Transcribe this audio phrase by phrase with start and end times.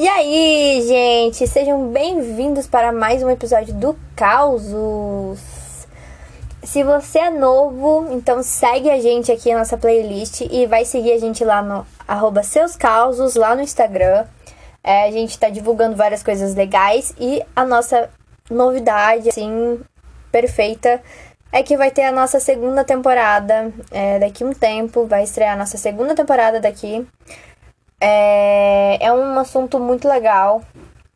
[0.00, 5.38] E aí, gente, sejam bem-vindos para mais um episódio do Causos.
[6.62, 11.12] Se você é novo, então segue a gente aqui na nossa playlist e vai seguir
[11.12, 14.24] a gente lá no arroba seus causos, lá no Instagram.
[14.82, 18.08] É, a gente tá divulgando várias coisas legais e a nossa
[18.50, 19.82] novidade, assim,
[20.32, 21.02] perfeita,
[21.52, 25.58] é que vai ter a nossa segunda temporada é, daqui um tempo, vai estrear a
[25.58, 27.06] nossa segunda temporada daqui.
[28.00, 30.62] É, é um assunto muito legal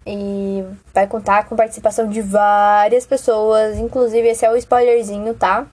[0.06, 5.66] e vai contar com participação de várias pessoas, inclusive esse é o spoilerzinho, tá?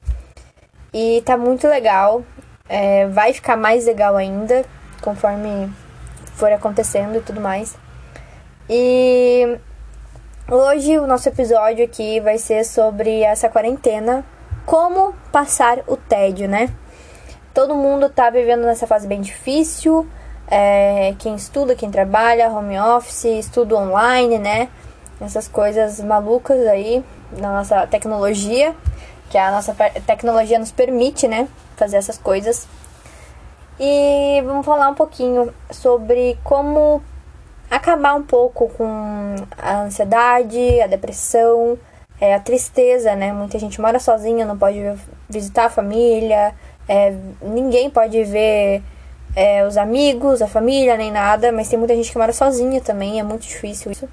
[0.93, 2.23] E tá muito legal,
[2.67, 4.63] é, vai ficar mais legal ainda
[5.01, 5.69] conforme
[6.35, 7.75] for acontecendo e tudo mais.
[8.69, 9.57] E
[10.49, 14.23] hoje o nosso episódio aqui vai ser sobre essa quarentena,
[14.65, 16.69] como passar o tédio, né?
[17.53, 20.07] Todo mundo tá vivendo nessa fase bem difícil
[20.51, 24.67] é, quem estuda, quem trabalha, home office, estudo online, né?
[25.21, 28.75] Essas coisas malucas aí na nossa tecnologia,
[29.29, 29.73] que a nossa
[30.05, 31.47] tecnologia nos permite, né?
[31.77, 32.67] Fazer essas coisas.
[33.79, 37.01] E vamos falar um pouquinho sobre como
[37.69, 41.79] acabar um pouco com a ansiedade, a depressão,
[42.19, 43.31] é, a tristeza, né?
[43.31, 44.79] Muita gente mora sozinha, não pode
[45.29, 46.53] visitar a família,
[46.89, 48.83] é, ninguém pode ver
[49.35, 53.19] é, os amigos, a família, nem nada, mas tem muita gente que mora sozinha também,
[53.19, 54.09] é muito difícil isso.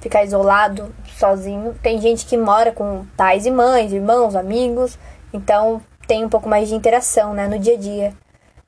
[0.00, 1.74] Ficar isolado, sozinho.
[1.82, 4.98] Tem gente que mora com pais e mães, irmãos, amigos,
[5.32, 8.12] então tem um pouco mais de interação, né, no dia a dia.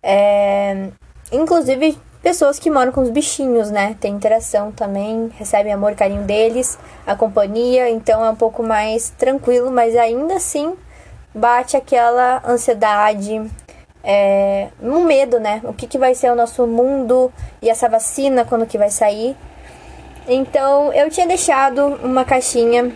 [0.03, 0.89] É,
[1.33, 6.23] inclusive, pessoas que moram com os bichinhos, né, tem interação também, recebem amor e carinho
[6.23, 10.75] deles, a companhia, então é um pouco mais tranquilo, mas ainda assim
[11.35, 13.43] bate aquela ansiedade,
[14.05, 15.61] é, um medo, né?
[15.65, 19.35] O que, que vai ser o nosso mundo e essa vacina, quando que vai sair.
[20.29, 22.93] Então, eu tinha deixado uma caixinha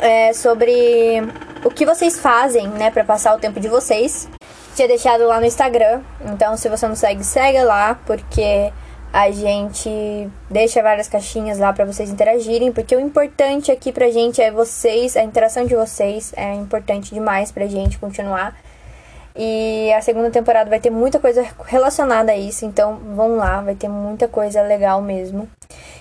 [0.00, 1.22] é, sobre
[1.64, 4.28] o que vocês fazem, né, para passar o tempo de vocês.
[4.74, 8.72] Tinha deixado lá no Instagram, então se você não segue, segue lá, porque
[9.12, 14.40] a gente deixa várias caixinhas lá para vocês interagirem, porque o importante aqui pra gente
[14.40, 18.54] é vocês, a interação de vocês é importante demais pra gente continuar.
[19.40, 23.76] E a segunda temporada vai ter muita coisa relacionada a isso, então vão lá, vai
[23.76, 25.48] ter muita coisa legal mesmo.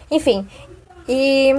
[0.09, 0.48] Enfim,
[1.08, 1.56] e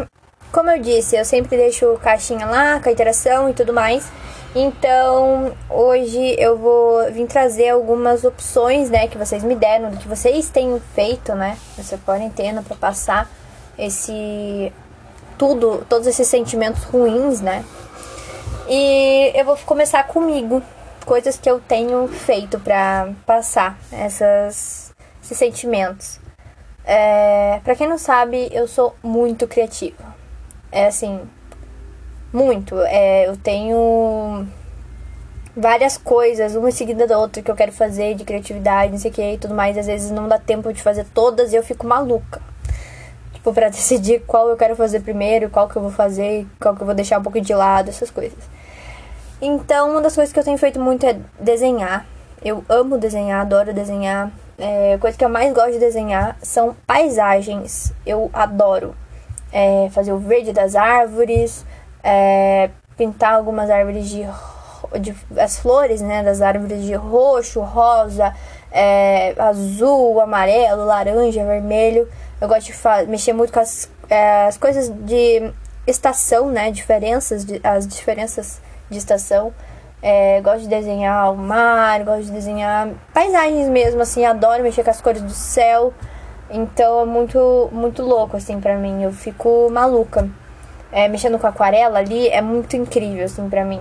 [0.51, 4.11] como eu disse, eu sempre deixo caixinha lá com a interação e tudo mais.
[4.57, 10.09] Então, hoje eu vou vir trazer algumas opções, né, que vocês me deram, do que
[10.09, 13.31] vocês têm feito, né, nessa quarentena para passar
[13.79, 14.73] esse
[15.37, 17.65] tudo, todos esses sentimentos ruins, né?
[18.69, 20.61] E eu vou começar comigo,
[21.09, 24.93] coisas que eu tenho feito para passar essas,
[25.25, 26.21] esses sentimentos.
[26.85, 30.15] É, para quem não sabe, eu sou muito criativa.
[30.71, 31.19] É assim,
[32.31, 32.79] muito.
[32.83, 34.47] É, eu tenho
[35.57, 39.11] várias coisas, uma em seguida da outra, que eu quero fazer de criatividade, não sei
[39.11, 39.79] o que e tudo mais.
[39.79, 42.43] Às vezes não dá tempo de fazer todas e eu fico maluca.
[43.33, 46.83] Tipo, pra decidir qual eu quero fazer primeiro, qual que eu vou fazer, qual que
[46.83, 48.58] eu vou deixar um pouco de lado, essas coisas.
[49.41, 52.05] Então, uma das coisas que eu tenho feito muito é desenhar.
[52.45, 54.33] Eu amo desenhar, adoro desenhar.
[54.59, 57.93] É, coisa que eu mais gosto de desenhar são paisagens.
[58.05, 58.95] Eu adoro
[59.53, 61.65] é, fazer o verde das árvores,
[62.03, 64.27] é, pintar algumas árvores de,
[65.01, 68.35] de, as flores, né, das árvores de roxo, rosa,
[68.73, 72.09] é, azul, amarelo, laranja, vermelho.
[72.41, 75.53] Eu gosto de mexer muito com as, é, as coisas de
[75.87, 78.61] estação, né, diferenças, as diferenças
[78.91, 79.53] de estação.
[80.01, 84.91] É, gosto de desenhar o mar, gosto de desenhar paisagens mesmo, assim, adoro mexer com
[84.91, 85.93] as cores do céu.
[86.51, 89.03] Então é muito, muito louco, assim, pra mim.
[89.03, 90.29] Eu fico maluca.
[90.91, 93.81] É, mexendo com aquarela ali é muito incrível, assim, pra mim.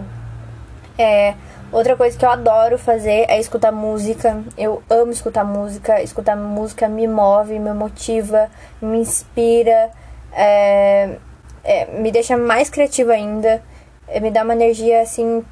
[0.98, 1.36] É,
[1.72, 4.44] outra coisa que eu adoro fazer é escutar música.
[4.58, 6.02] Eu amo escutar música.
[6.02, 8.50] Escutar música me move, me motiva,
[8.82, 9.92] me inspira,
[10.34, 11.18] é,
[11.64, 13.62] é me deixa mais criativa ainda.
[14.08, 15.44] Eh, me dá uma energia assim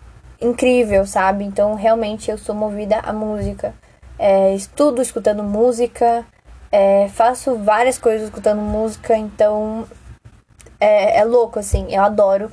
[0.42, 1.44] incrível, sabe?
[1.44, 3.74] Então realmente eu sou movida à música.
[4.18, 6.26] É, estudo escutando música,
[6.72, 9.86] é, faço várias coisas escutando música, então
[10.80, 12.52] é, é louco assim, eu adoro.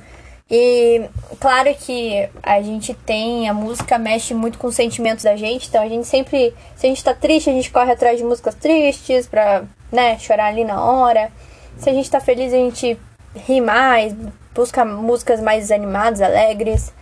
[0.51, 1.09] E
[1.39, 5.81] claro que a gente tem, a música mexe muito com os sentimentos da gente, então
[5.81, 9.25] a gente sempre, se a gente tá triste, a gente corre atrás de músicas tristes
[9.25, 11.31] pra, né, chorar ali na hora.
[11.77, 12.99] Se a gente tá feliz, a gente
[13.35, 14.13] ri mais,
[14.53, 16.93] busca músicas mais animadas, alegres,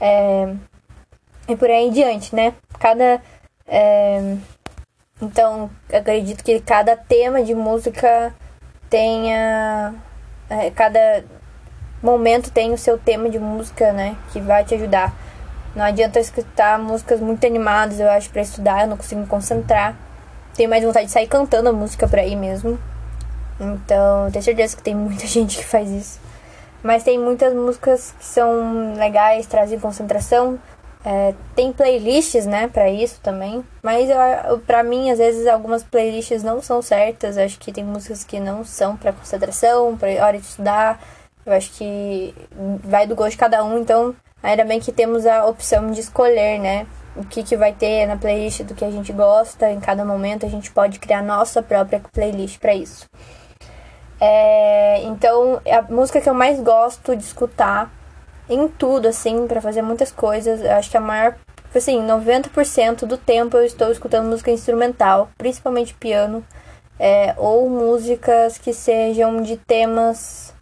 [0.00, 0.54] é,
[1.48, 2.54] e por aí em diante, né?
[2.78, 3.20] Cada.
[3.66, 4.36] É,
[5.20, 8.34] então, acredito que cada tema de música
[8.90, 9.94] tenha.
[10.48, 11.24] É, cada
[12.02, 14.16] momento tem o seu tema de música, né?
[14.32, 15.12] Que vai te ajudar.
[15.74, 19.96] Não adianta escutar músicas muito animadas, eu acho, para estudar, eu não consigo me concentrar.
[20.54, 22.78] Tenho mais vontade de sair cantando a música pra ir mesmo.
[23.60, 26.27] Então, tenho certeza que tem muita gente que faz isso.
[26.82, 30.58] Mas tem muitas músicas que são legais, trazem concentração.
[31.04, 33.64] É, tem playlists, né, para isso também.
[33.82, 34.08] Mas
[34.66, 37.36] pra mim, às vezes, algumas playlists não são certas.
[37.36, 41.00] Eu acho que tem músicas que não são para concentração, pra hora de estudar.
[41.44, 42.34] Eu acho que
[42.84, 43.78] vai do gosto de cada um.
[43.78, 46.86] Então, ainda bem que temos a opção de escolher, né,
[47.16, 49.70] o que, que vai ter na playlist do que a gente gosta.
[49.70, 53.08] Em cada momento, a gente pode criar nossa própria playlist para isso.
[54.20, 57.90] É, então, é a música que eu mais gosto de escutar
[58.48, 60.60] em tudo, assim, para fazer muitas coisas.
[60.60, 61.36] Eu acho que a maior,
[61.74, 66.44] assim, 90% do tempo eu estou escutando música instrumental, principalmente piano,
[66.98, 70.52] é, ou músicas que sejam de temas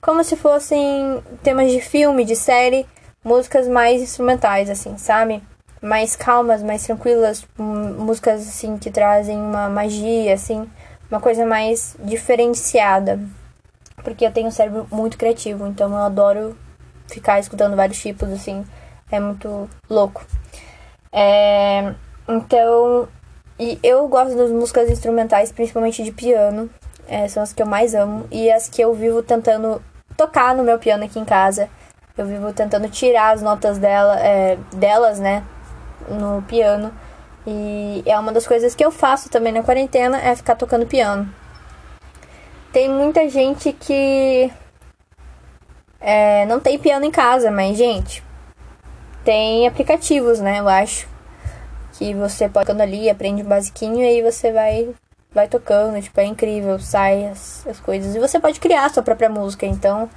[0.00, 2.86] como se fossem temas de filme, de série,
[3.24, 5.42] músicas mais instrumentais, assim, sabe?
[5.82, 10.70] Mais calmas, mais tranquilas, músicas, assim, que trazem uma magia, assim
[11.10, 13.20] uma coisa mais diferenciada.
[14.02, 16.56] Porque eu tenho um cérebro muito criativo, então eu adoro
[17.08, 18.64] ficar escutando vários tipos, assim.
[19.10, 20.24] É muito louco.
[21.12, 21.94] É,
[22.28, 23.08] então,
[23.58, 26.68] e eu gosto das músicas instrumentais, principalmente de piano.
[27.08, 28.26] É, são as que eu mais amo.
[28.30, 29.80] E as que eu vivo tentando
[30.16, 31.68] tocar no meu piano aqui em casa.
[32.16, 35.44] Eu vivo tentando tirar as notas dela, é, delas, né?
[36.08, 36.92] No piano.
[37.46, 41.32] E é uma das coisas que eu faço também na quarentena é ficar tocando piano.
[42.72, 44.50] Tem muita gente que
[46.00, 48.22] é, não tem piano em casa, mas gente,
[49.24, 50.60] tem aplicativos, né?
[50.60, 51.08] Eu acho
[51.92, 54.94] que você pode tocando ali, aprende um basiquinho e aí você vai
[55.32, 58.14] vai tocando, tipo, é incrível, sai as, as coisas.
[58.14, 60.08] E você pode criar sua própria música, então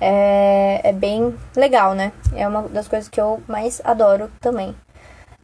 [0.00, 2.12] é, é bem legal, né?
[2.34, 4.74] É uma das coisas que eu mais adoro também.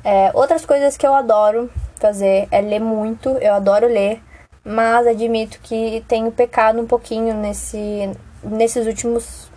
[0.04, 4.20] É, outras coisas que eu adoro fazer é ler muito, eu adoro ler,
[4.64, 8.10] mas admito que tenho pecado um pouquinho nesse,
[8.42, 9.48] nesses últimos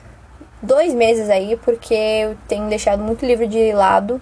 [0.62, 4.22] dois meses aí, porque eu tenho deixado muito livro de lado,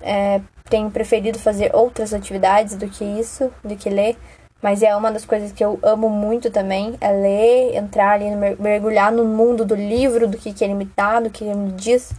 [0.00, 4.16] é, tenho preferido fazer outras atividades do que isso, do que ler,
[4.60, 8.26] mas é uma das coisas que eu amo muito também, é ler, entrar ali,
[8.58, 11.72] mergulhar no mundo do livro, do que, que ele me dá, do que ele me
[11.72, 12.12] diz.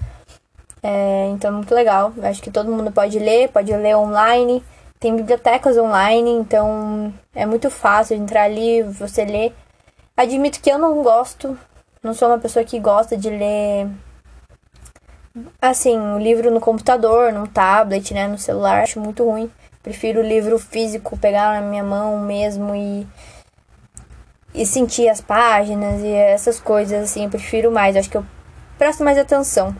[0.81, 2.13] É, então muito legal.
[2.24, 4.63] Acho que todo mundo pode ler, pode ler online.
[5.00, 9.53] Tem bibliotecas online, então é muito fácil entrar ali, você ler.
[10.15, 11.57] Admito que eu não gosto,
[12.01, 13.88] não sou uma pessoa que gosta de ler
[15.62, 19.51] assim, o livro no computador, no tablet, né, no celular, acho muito ruim.
[19.83, 23.07] Prefiro o livro físico, pegar na minha mão mesmo e
[24.53, 28.25] e sentir as páginas e essas coisas assim, eu prefiro mais, acho que eu
[28.77, 29.75] presto mais atenção.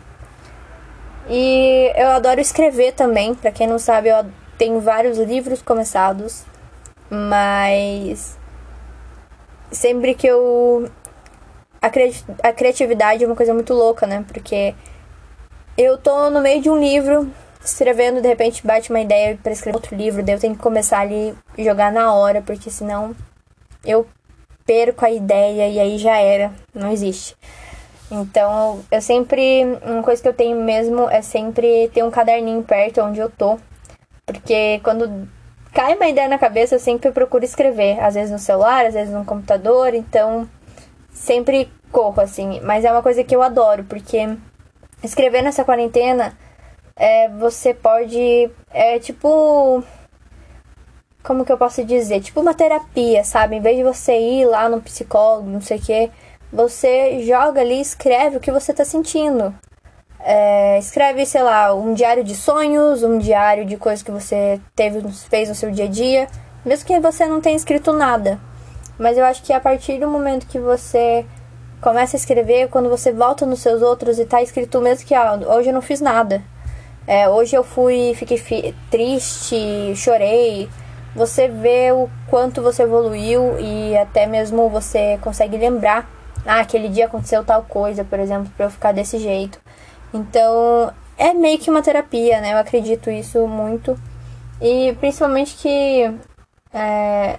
[1.28, 3.34] E eu adoro escrever também.
[3.34, 4.24] Para quem não sabe, eu
[4.56, 6.44] tenho vários livros começados,
[7.10, 8.36] mas
[9.70, 10.90] sempre que eu
[11.80, 12.14] a, cri...
[12.42, 14.24] a criatividade é uma coisa muito louca, né?
[14.26, 14.74] Porque
[15.76, 17.30] eu tô no meio de um livro
[17.64, 21.00] escrevendo, de repente bate uma ideia para escrever outro livro, daí eu tenho que começar
[21.00, 23.14] ali jogar na hora, porque senão
[23.84, 24.06] eu
[24.64, 27.36] perco a ideia e aí já era, não existe.
[28.10, 29.64] Então, eu sempre.
[29.84, 33.58] Uma coisa que eu tenho mesmo é sempre ter um caderninho perto onde eu tô.
[34.24, 35.28] Porque quando
[35.72, 38.00] cai uma ideia na cabeça, eu sempre procuro escrever.
[38.00, 39.94] Às vezes no celular, às vezes no computador.
[39.94, 40.48] Então,
[41.10, 42.60] sempre corro assim.
[42.62, 44.36] Mas é uma coisa que eu adoro, porque
[45.02, 46.36] escrever nessa quarentena,
[46.96, 48.50] é, você pode.
[48.70, 49.82] É tipo.
[51.22, 52.22] Como que eu posso dizer?
[52.22, 53.56] Tipo uma terapia, sabe?
[53.56, 56.10] Em vez de você ir lá no psicólogo, não sei o quê
[56.52, 59.54] você joga ali, escreve o que você está sentindo.
[60.20, 65.00] É, escreve, sei lá, um diário de sonhos, um diário de coisas que você teve,
[65.30, 66.26] fez no seu dia a dia,
[66.64, 68.40] mesmo que você não tenha escrito nada.
[68.98, 71.24] Mas eu acho que a partir do momento que você
[71.80, 75.38] começa a escrever, quando você volta nos seus outros e tá escrito mesmo que ah,
[75.46, 76.42] hoje eu não fiz nada.
[77.06, 80.68] É, hoje eu fui, fiquei triste, chorei.
[81.14, 86.17] Você vê o quanto você evoluiu e até mesmo você consegue lembrar
[86.48, 89.60] ah, aquele dia aconteceu tal coisa, por exemplo, para eu ficar desse jeito.
[90.14, 92.54] Então, é meio que uma terapia, né?
[92.54, 93.98] Eu acredito isso muito.
[94.60, 96.10] E principalmente que
[96.72, 97.38] é,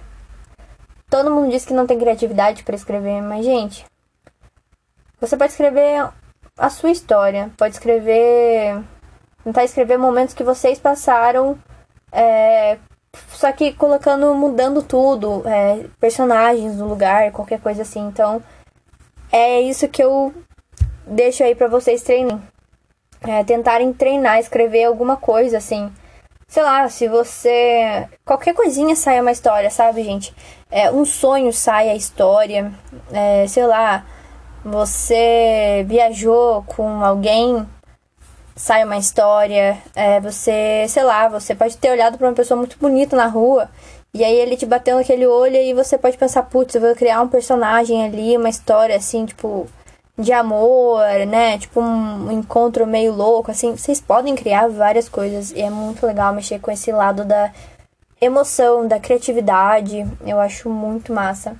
[1.10, 3.84] todo mundo diz que não tem criatividade para escrever, mas gente,
[5.20, 6.08] você pode escrever
[6.56, 8.80] a sua história, pode escrever,
[9.42, 11.58] tentar escrever momentos que vocês passaram
[12.12, 12.78] é,
[13.28, 18.06] só que colocando, mudando tudo, é, personagens no lugar, qualquer coisa assim.
[18.06, 18.42] Então,
[19.32, 20.34] é isso que eu
[21.06, 22.42] deixo aí para vocês treinarem.
[23.22, 25.92] É, tentarem treinar, escrever alguma coisa assim.
[26.48, 28.08] Sei lá, se você.
[28.24, 30.34] Qualquer coisinha sai uma história, sabe, gente?
[30.70, 32.72] É, um sonho sai a história.
[33.12, 34.04] É, sei lá,
[34.64, 37.68] você viajou com alguém,
[38.56, 39.78] sai uma história.
[39.94, 43.70] É, você, sei lá, você pode ter olhado para uma pessoa muito bonita na rua.
[44.12, 47.22] E aí ele te bateu naquele olho e você pode pensar, putz, eu vou criar
[47.22, 49.68] um personagem ali, uma história assim, tipo,
[50.18, 51.58] de amor, né?
[51.58, 53.76] Tipo um encontro meio louco, assim.
[53.76, 57.52] Vocês podem criar várias coisas e é muito legal mexer com esse lado da
[58.20, 60.06] emoção, da criatividade.
[60.26, 61.56] Eu acho muito massa.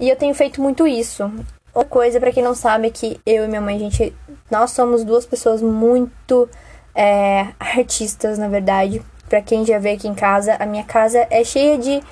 [0.00, 1.30] E eu tenho feito muito isso.
[1.74, 4.14] Outra coisa, para quem não sabe, é que eu e minha mãe, gente,
[4.50, 6.48] nós somos duas pessoas muito
[6.94, 9.02] é, artistas, na verdade.
[9.28, 12.02] Para quem já vê aqui em casa, a minha casa é cheia de,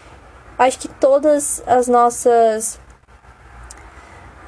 [0.58, 2.78] acho que todas as nossas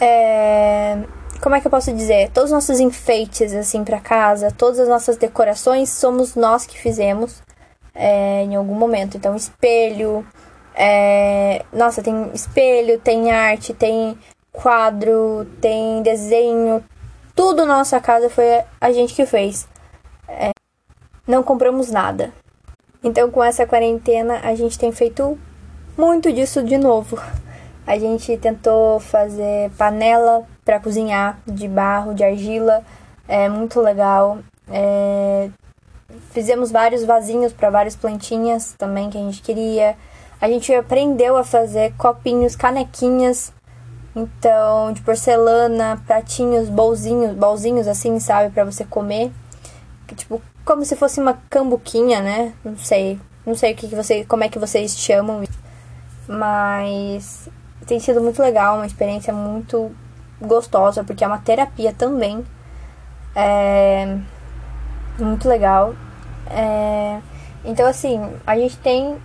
[0.00, 0.98] é,
[1.40, 2.30] como é que eu posso dizer?
[2.30, 7.42] Todos os nossos enfeites, assim, para casa, todas as nossas decorações, somos nós que fizemos
[7.94, 9.16] é, em algum momento.
[9.16, 10.26] Então, espelho.
[10.74, 14.18] É, nossa, tem espelho, tem arte, tem
[14.52, 16.84] quadro, tem desenho.
[17.34, 19.68] Tudo nossa casa foi a gente que fez.
[20.28, 20.50] É,
[21.26, 22.32] não compramos nada.
[23.02, 25.38] Então, com essa quarentena, a gente tem feito
[25.96, 27.18] muito disso de novo.
[27.86, 32.84] A gente tentou fazer panela para cozinhar de barro, de argila,
[33.26, 34.38] é muito legal.
[34.70, 35.48] É...
[36.32, 39.96] Fizemos vários vasinhos para várias plantinhas também que a gente queria.
[40.40, 43.52] A gente aprendeu a fazer copinhos, canequinhas,
[44.14, 49.30] então de porcelana, pratinhos, bolzinhos, bolzinhos assim, sabe, para você comer.
[50.14, 52.52] Tipo, como se fosse uma cambuquinha, né?
[52.62, 55.42] Não sei, não sei o que, que você, como é que vocês chamam,
[56.28, 57.48] mas
[57.86, 59.90] tem sido muito legal, uma experiência muito
[60.38, 62.44] gostosa, porque é uma terapia também.
[63.34, 64.18] É
[65.18, 65.94] muito legal.
[66.50, 67.18] É,
[67.64, 69.16] então, assim, a gente tem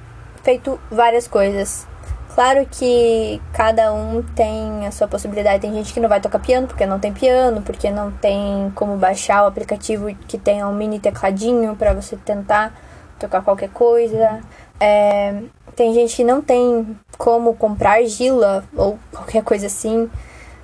[0.43, 1.85] feito várias coisas.
[2.33, 5.61] Claro que cada um tem a sua possibilidade.
[5.61, 8.97] Tem gente que não vai tocar piano porque não tem piano, porque não tem como
[8.97, 12.73] baixar o aplicativo que tem um mini tecladinho para você tentar
[13.19, 14.41] tocar qualquer coisa.
[14.79, 15.43] É,
[15.75, 20.09] tem gente que não tem como comprar argila ou qualquer coisa assim.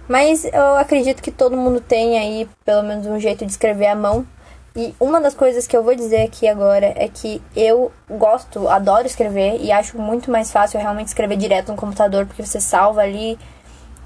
[0.07, 3.95] Mas eu acredito que todo mundo tem aí pelo menos um jeito de escrever à
[3.95, 4.25] mão.
[4.75, 9.05] E uma das coisas que eu vou dizer aqui agora é que eu gosto, adoro
[9.07, 13.37] escrever e acho muito mais fácil realmente escrever direto no computador, porque você salva ali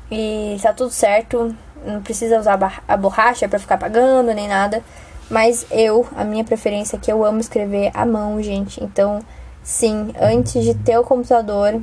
[0.10, 1.56] e tá tudo certo,
[1.86, 4.82] não precisa usar a borracha para ficar apagando nem nada.
[5.30, 8.84] Mas eu, a minha preferência é que eu amo escrever à mão, gente.
[8.84, 9.22] Então,
[9.64, 11.82] Sim, antes de ter o computador,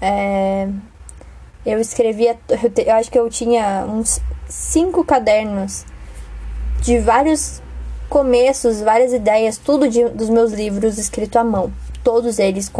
[0.00, 0.68] é,
[1.64, 2.36] eu escrevia.
[2.48, 5.86] Eu, eu, acho que eu tinha uns cinco cadernos
[6.80, 7.62] de vários
[8.12, 11.72] começos, várias ideias, tudo de, dos meus livros escrito à mão.
[12.04, 12.70] Todos eles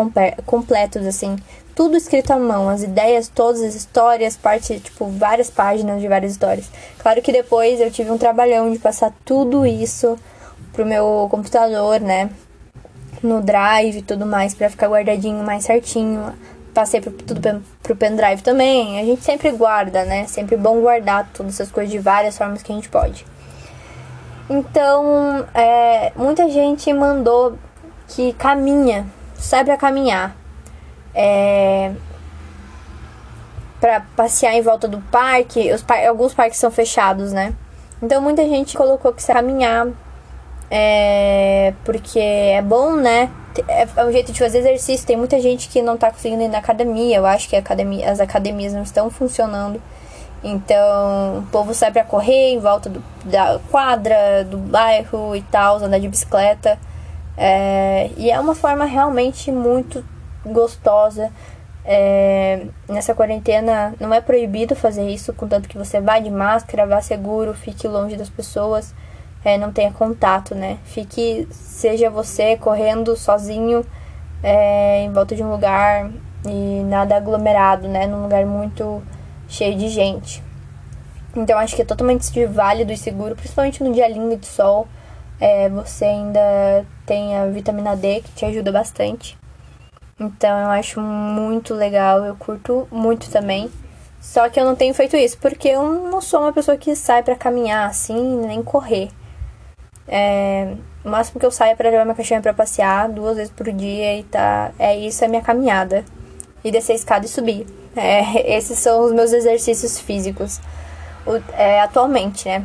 [0.44, 1.36] completos, assim.
[1.74, 2.68] Tudo escrito à mão.
[2.68, 6.66] As ideias, todas as histórias, parte, tipo, várias páginas de várias histórias.
[6.98, 10.18] Claro que depois eu tive um trabalhão de passar tudo isso
[10.74, 12.28] pro meu computador, né?
[13.22, 16.34] no drive e tudo mais para ficar guardadinho mais certinho.
[16.74, 19.00] Passei pro, tudo pro pendrive também.
[19.00, 20.26] A gente sempre guarda, né?
[20.26, 23.24] Sempre bom guardar todas essas coisas de várias formas que a gente pode.
[24.52, 27.56] Então, é, muita gente mandou
[28.06, 30.36] que caminha, sai pra caminhar.
[31.14, 31.92] É,
[33.80, 35.72] para passear em volta do parque.
[35.72, 37.54] Os par alguns parques são fechados, né?
[38.02, 39.88] Então muita gente colocou que se caminhar
[40.70, 43.30] é, porque é bom, né?
[43.66, 45.06] É, é um jeito de fazer exercício.
[45.06, 47.16] Tem muita gente que não tá conseguindo ir na academia.
[47.16, 49.80] Eu acho que academia, as academias não estão funcionando.
[50.42, 55.76] Então, o povo sai pra correr em volta do, da quadra, do bairro e tal,
[55.76, 56.78] andar de bicicleta.
[57.36, 60.04] É, e é uma forma realmente muito
[60.44, 61.30] gostosa.
[61.84, 67.00] É, nessa quarentena não é proibido fazer isso, contanto que você vá de máscara, vá
[67.00, 68.94] seguro, fique longe das pessoas
[69.44, 70.78] é, não tenha contato, né?
[70.84, 73.84] Fique, seja você correndo sozinho
[74.42, 76.10] é, em volta de um lugar
[76.46, 78.06] e nada aglomerado, né?
[78.06, 79.02] Num lugar muito
[79.52, 80.42] cheio de gente.
[81.36, 84.88] Então acho que é totalmente válido e seguro, principalmente no dia lindo de sol.
[85.40, 89.38] É, você ainda tem a vitamina D que te ajuda bastante.
[90.18, 93.70] Então eu acho muito legal, eu curto muito também.
[94.20, 97.22] Só que eu não tenho feito isso porque eu não sou uma pessoa que sai
[97.22, 99.10] para caminhar assim, nem correr.
[100.06, 103.52] É, o máximo que eu saio é pra levar minha cachorra pra passear duas vezes
[103.52, 104.72] por dia e tá.
[104.78, 106.04] É isso, é minha caminhada.
[106.62, 107.81] E descer a escada e subir.
[107.94, 110.60] É, esses são os meus exercícios físicos.
[111.56, 112.64] É, atualmente, né?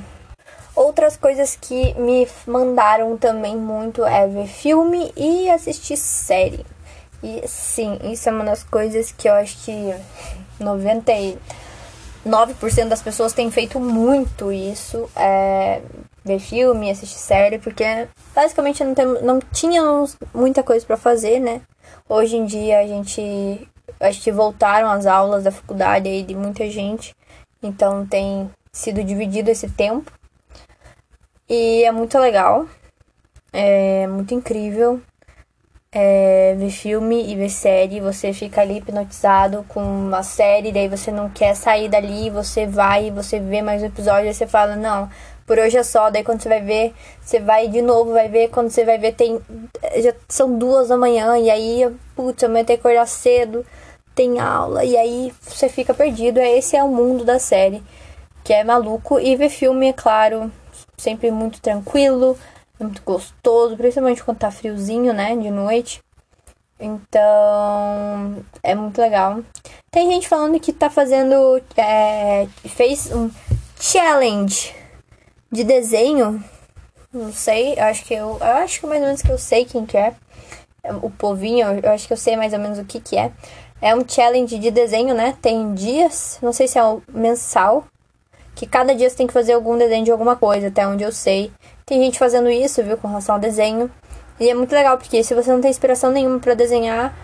[0.75, 6.65] Outras coisas que me mandaram também muito é ver filme e assistir série.
[7.24, 9.93] E sim, isso é uma das coisas que eu acho que
[10.60, 11.38] 99%
[12.88, 15.10] das pessoas têm feito muito isso.
[15.15, 15.81] É
[16.27, 17.84] ver filme, assistir série, porque
[18.36, 21.62] basicamente não, tem, não tínhamos muita coisa para fazer, né?
[22.07, 23.67] Hoje em dia a gente.
[24.00, 27.16] Acho que voltaram as aulas da faculdade aí de muita gente.
[27.62, 30.12] Então tem sido dividido esse tempo.
[31.50, 32.68] E é muito legal.
[33.51, 35.01] É muito incrível.
[35.89, 41.12] É, ver filme e ver série, você fica ali hipnotizado com uma série, daí você
[41.12, 45.10] não quer sair dali, você vai, você vê mais um episódio, e você fala, não,
[45.46, 46.12] por hoje é só.
[46.12, 49.13] Daí quando você vai ver, você vai de novo, vai ver, quando você vai ver,
[49.13, 49.39] tem.
[50.04, 53.66] Já são duas da manhã, e aí, putz, amanhã tem que acordar cedo,
[54.17, 56.39] tem aula, e aí você fica perdido.
[56.39, 57.83] Esse é o mundo da série,
[58.43, 59.19] que é maluco.
[59.19, 60.51] E ver filme, é claro,
[60.97, 62.36] sempre muito tranquilo,
[62.79, 66.01] muito gostoso, principalmente quando tá friozinho, né, de noite.
[66.79, 69.39] Então, é muito legal.
[69.91, 71.62] Tem gente falando que tá fazendo.
[71.75, 73.29] É, fez um
[73.79, 74.74] challenge
[75.51, 76.43] de desenho.
[77.13, 78.38] Não sei, eu acho que eu.
[78.39, 80.13] Eu acho que mais ou menos que eu sei quem que é.
[81.01, 83.31] O povinho, eu acho que eu sei mais ou menos o que que é.
[83.81, 85.36] É um challenge de desenho, né?
[85.41, 87.86] Tem dias, não sei se é um mensal,
[88.55, 91.12] que cada dia você tem que fazer algum desenho de alguma coisa, até onde eu
[91.12, 91.51] sei.
[91.86, 93.89] Tem gente fazendo isso, viu, com relação ao desenho.
[94.39, 97.15] E é muito legal, porque se você não tem inspiração nenhuma para desenhar,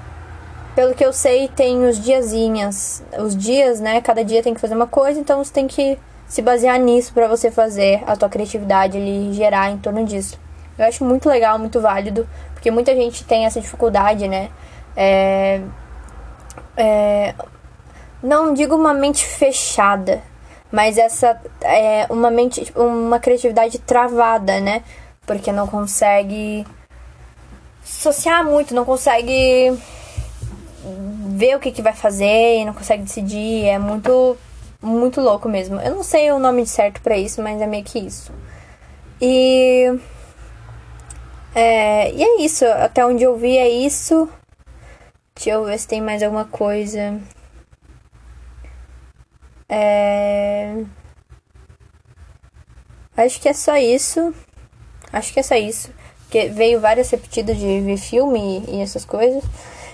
[0.75, 3.03] pelo que eu sei, tem os diazinhas.
[3.19, 3.99] Os dias, né?
[4.01, 7.27] Cada dia tem que fazer uma coisa, então você tem que se basear nisso para
[7.27, 10.39] você fazer a tua criatividade ali gerar em torno disso.
[10.77, 14.49] Eu acho muito legal, muito válido, porque muita gente tem essa dificuldade, né?
[14.95, 15.61] É,
[16.77, 17.35] é,
[18.21, 20.21] não digo uma mente fechada,
[20.71, 24.83] mas essa é uma mente, uma criatividade travada, né?
[25.25, 26.65] Porque não consegue
[27.83, 29.77] associar muito, não consegue
[31.35, 33.65] ver o que, que vai fazer e não consegue decidir.
[33.65, 34.37] É muito,
[34.81, 35.79] muito louco mesmo.
[35.79, 38.31] Eu não sei o nome certo para isso, mas é meio que isso.
[39.21, 39.99] E.
[41.55, 42.65] É, e é isso.
[42.65, 44.29] Até onde eu vi é isso.
[45.35, 47.19] Deixa eu ver se tem mais alguma coisa.
[49.67, 50.83] É...
[53.17, 54.33] Acho que é só isso.
[55.11, 55.91] Acho que é só isso.
[56.23, 59.43] Porque veio várias repetidas de ver filme e, essas coisas.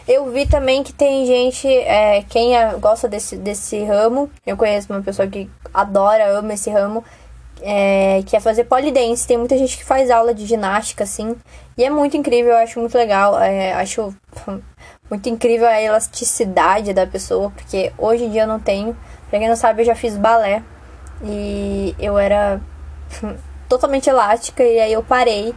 [0.07, 4.91] Eu vi também que tem gente, é, quem é, gosta desse, desse ramo, eu conheço
[4.91, 7.03] uma pessoa que adora, ama esse ramo,
[7.61, 9.27] é, que é fazer polidense.
[9.27, 11.35] Tem muita gente que faz aula de ginástica, assim,
[11.77, 13.39] e é muito incrível, eu acho muito legal.
[13.39, 14.13] É, acho
[15.09, 18.95] muito incrível a elasticidade da pessoa, porque hoje em dia eu não tenho.
[19.29, 20.63] Pra quem não sabe, eu já fiz balé
[21.23, 22.61] e eu era
[23.67, 25.53] totalmente elástica e aí eu parei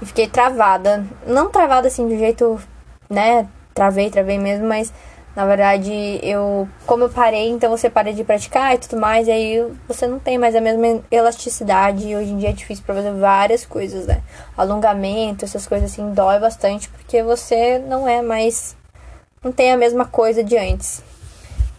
[0.00, 1.04] e fiquei travada.
[1.26, 2.60] Não travada assim do jeito,
[3.08, 3.48] né?
[3.74, 4.92] Travei, travei mesmo, mas
[5.34, 9.32] na verdade eu, como eu parei, então você para de praticar e tudo mais, e
[9.32, 12.06] aí você não tem mais a mesma elasticidade.
[12.06, 14.22] E hoje em dia é difícil pra fazer várias coisas, né?
[14.56, 18.76] Alongamento, essas coisas assim, dói bastante porque você não é mais.
[19.44, 21.02] Não tem a mesma coisa de antes.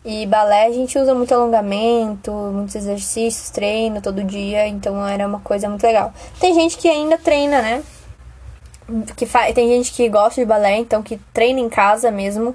[0.05, 5.39] E balé a gente usa muito alongamento, muitos exercícios, treino todo dia, então era uma
[5.39, 6.13] coisa muito legal.
[6.39, 7.83] Tem gente que ainda treina, né?
[9.17, 9.51] Que fa...
[9.51, 12.53] Tem gente que gosta de balé, então que treina em casa mesmo.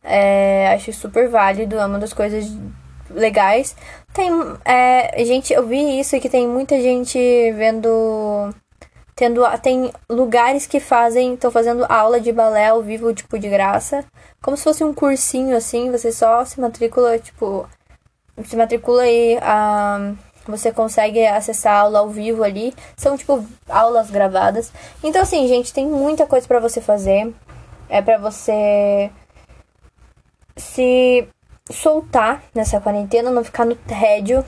[0.00, 0.72] É...
[0.74, 2.46] Acho super válido, é uma das coisas
[3.10, 3.74] legais.
[4.14, 4.30] Tem
[4.64, 5.24] é...
[5.24, 7.18] gente, eu vi isso que tem muita gente
[7.56, 8.54] vendo
[9.14, 14.04] tendo tem lugares que fazem, estão fazendo aula de balé ao vivo tipo de graça,
[14.40, 17.68] como se fosse um cursinho assim, você só se matricula, tipo,
[18.44, 20.14] se matricula e ah,
[20.46, 22.74] você consegue acessar a aula ao vivo ali.
[22.96, 24.72] São tipo aulas gravadas.
[25.02, 27.32] Então assim, gente, tem muita coisa para você fazer.
[27.88, 29.10] É para você
[30.56, 31.26] se
[31.70, 34.44] soltar nessa quarentena, não ficar no tédio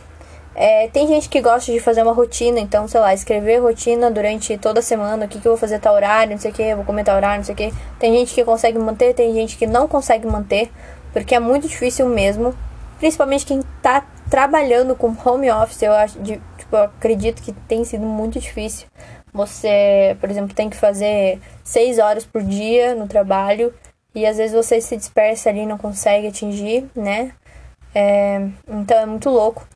[0.55, 4.57] é, tem gente que gosta de fazer uma rotina, então, sei lá, escrever rotina durante
[4.57, 6.75] toda a semana, o que, que eu vou fazer tal horário, não sei o que,
[6.77, 7.73] vou comer tal horário, não sei o que.
[7.99, 10.71] Tem gente que consegue manter, tem gente que não consegue manter,
[11.13, 12.55] porque é muito difícil mesmo.
[12.99, 17.85] Principalmente quem tá trabalhando com home office, eu acho, de, tipo, eu acredito que tem
[17.85, 18.87] sido muito difícil.
[19.33, 23.75] Você, por exemplo, tem que fazer seis horas por dia no trabalho
[24.15, 27.33] e às vezes você se dispersa ali e não consegue atingir, né?
[27.93, 29.67] É, então é muito louco.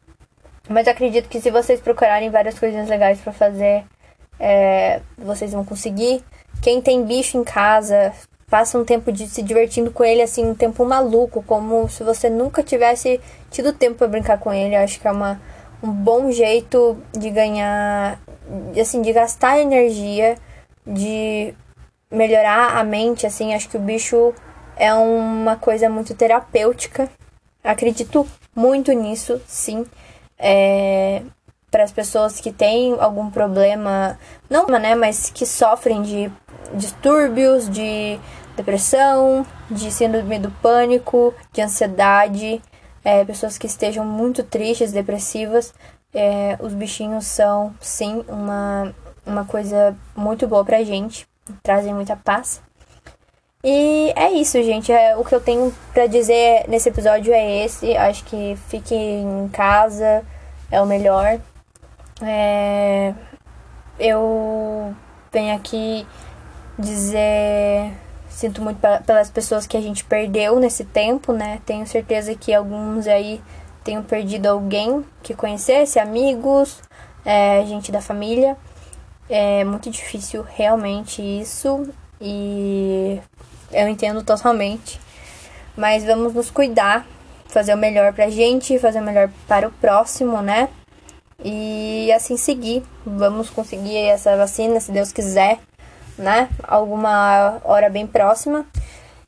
[0.68, 3.84] Mas acredito que se vocês procurarem várias coisinhas legais para fazer,
[4.38, 6.22] é, vocês vão conseguir.
[6.60, 8.12] Quem tem bicho em casa,
[8.50, 12.28] passa um tempo de se divertindo com ele, assim, um tempo maluco, como se você
[12.28, 14.74] nunca tivesse tido tempo para brincar com ele.
[14.74, 15.40] Eu acho que é uma,
[15.82, 18.20] um bom jeito de ganhar,
[18.80, 20.36] assim, de gastar energia,
[20.86, 21.54] de
[22.10, 23.54] melhorar a mente, assim.
[23.54, 24.34] Acho que o bicho
[24.76, 27.08] é uma coisa muito terapêutica.
[27.62, 29.86] Acredito muito nisso, sim.
[30.38, 31.22] É,
[31.70, 36.30] para as pessoas que têm algum problema, não, né, mas que sofrem de
[36.74, 38.18] distúrbios, de
[38.56, 42.60] depressão, de síndrome do pânico, de ansiedade,
[43.04, 45.74] é, pessoas que estejam muito tristes, depressivas,
[46.12, 48.94] é, os bichinhos são, sim, uma,
[49.26, 51.26] uma coisa muito boa pra gente,
[51.62, 52.60] trazem muita paz.
[53.64, 54.92] E é isso, gente.
[54.92, 57.96] É, o que eu tenho para dizer nesse episódio é esse.
[57.96, 60.24] Acho que fique em casa
[60.70, 61.40] é o melhor.
[62.22, 63.14] É,
[63.98, 64.94] eu
[65.32, 66.06] venho aqui
[66.78, 67.92] dizer.
[68.28, 71.60] Sinto muito pelas pessoas que a gente perdeu nesse tempo, né?
[71.66, 73.40] Tenho certeza que alguns aí
[73.82, 76.80] tenham perdido alguém que conhecesse, amigos,
[77.24, 78.56] é, gente da família.
[79.28, 81.88] É muito difícil realmente isso
[82.20, 83.20] e
[83.72, 85.00] eu entendo totalmente.
[85.76, 87.06] Mas vamos nos cuidar,
[87.46, 90.68] fazer o melhor pra gente, fazer o melhor para o próximo, né?
[91.44, 92.82] E assim seguir.
[93.06, 95.60] Vamos conseguir essa vacina, se Deus quiser,
[96.16, 96.48] né?
[96.64, 98.66] Alguma hora bem próxima.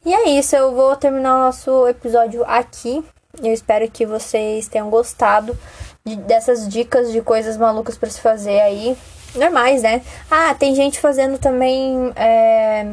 [0.05, 3.05] E é isso, eu vou terminar o nosso episódio aqui.
[3.43, 5.57] Eu espero que vocês tenham gostado
[6.05, 8.97] de, dessas dicas de coisas malucas para se fazer aí.
[9.35, 10.03] Normais, né?
[10.31, 12.13] Ah, tem gente fazendo também.
[12.17, 12.87] É,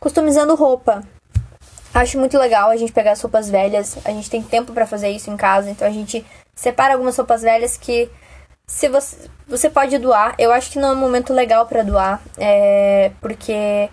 [0.00, 1.02] customizando roupa.
[1.94, 3.98] Acho muito legal a gente pegar as roupas velhas.
[4.04, 7.42] A gente tem tempo para fazer isso em casa, então a gente separa algumas roupas
[7.42, 8.10] velhas que
[8.66, 10.34] se você, você pode doar.
[10.38, 13.90] Eu acho que não é um momento legal para doar, é, porque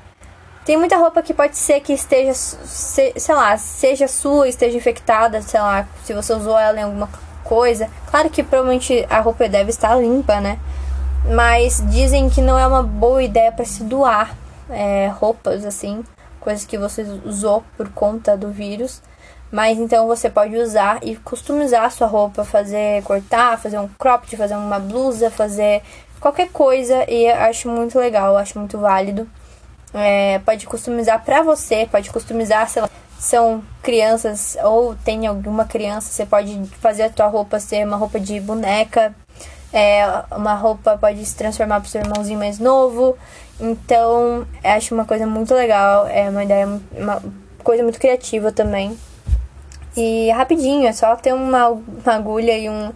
[0.65, 5.41] tem muita roupa que pode ser que esteja, se, sei lá, seja sua, esteja infectada,
[5.41, 7.09] sei lá, se você usou ela em alguma
[7.43, 7.89] coisa.
[8.09, 10.59] Claro que provavelmente a roupa deve estar limpa, né?
[11.25, 14.35] Mas dizem que não é uma boa ideia para se doar
[14.69, 16.03] é, roupas assim,
[16.39, 19.01] coisas que você usou por conta do vírus.
[19.51, 24.37] Mas então você pode usar e customizar a sua roupa, fazer cortar, fazer um cropped,
[24.37, 25.81] fazer uma blusa, fazer
[26.19, 29.27] qualquer coisa e acho muito legal, acho muito válido.
[29.91, 36.11] É, pode customizar pra você, pode customizar, sei lá, são crianças ou tem alguma criança,
[36.11, 39.15] você pode fazer a tua roupa ser uma roupa de boneca,
[39.71, 40.03] é,
[40.35, 43.17] uma roupa pode se transformar pro seu irmãozinho mais novo.
[43.59, 47.21] Então, acho uma coisa muito legal, é uma ideia, uma
[47.63, 48.97] coisa muito criativa também.
[49.97, 52.93] E rapidinho, é só ter uma, uma agulha e, um,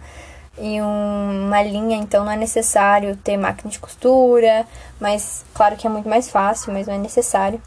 [0.58, 4.66] e um, uma linha, então não é necessário ter máquina de costura,
[4.98, 7.60] mas claro que é muito mais fácil, mas não é necessário.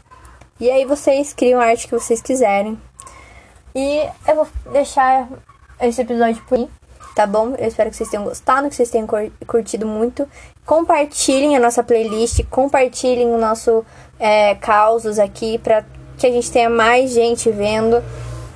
[0.58, 2.76] E aí vocês criam a arte que vocês quiserem.
[3.74, 5.28] E eu vou deixar
[5.80, 6.68] esse episódio por aí,
[7.18, 7.56] tá bom?
[7.58, 9.08] Eu espero que vocês tenham gostado, que vocês tenham
[9.44, 10.24] curtido muito.
[10.64, 13.84] Compartilhem a nossa playlist, compartilhem o nosso
[14.20, 15.84] é, causos aqui para
[16.16, 18.00] que a gente tenha mais gente vendo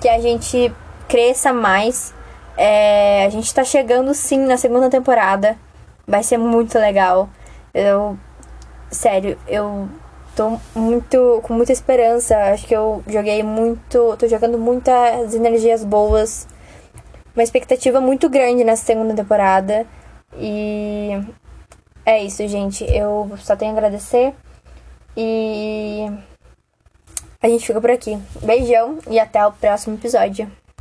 [0.01, 0.73] que a gente
[1.09, 2.15] cresça mais.
[2.57, 5.59] É, a gente tá chegando sim na segunda temporada.
[6.07, 7.29] Vai ser muito legal.
[7.75, 8.17] Eu.
[8.93, 9.89] Sério, eu
[10.37, 11.41] tô muito.
[11.43, 12.37] com muita esperança.
[12.53, 14.17] Acho que eu joguei muito.
[14.17, 16.47] tô jogando muitas energias boas.
[17.35, 19.87] Uma expectativa muito grande nessa segunda temporada.
[20.37, 21.11] E.
[22.05, 22.85] É isso, gente.
[22.85, 24.35] Eu só tenho a agradecer.
[25.17, 26.07] E
[27.41, 28.19] a gente fica por aqui.
[28.43, 30.51] Beijão e até o próximo episódio.